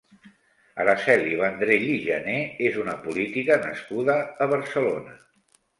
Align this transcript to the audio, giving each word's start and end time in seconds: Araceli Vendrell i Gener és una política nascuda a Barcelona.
Araceli 0.83 1.35
Vendrell 1.41 1.85
i 1.97 1.99
Gener 2.07 2.41
és 2.71 2.81
una 2.87 2.99
política 3.07 3.63
nascuda 3.69 4.19
a 4.47 4.51
Barcelona. 4.57 5.21